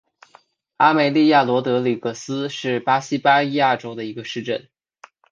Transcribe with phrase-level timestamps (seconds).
[0.77, 4.67] 阿梅利娅罗德里格斯是巴西巴伊亚州的一个市镇。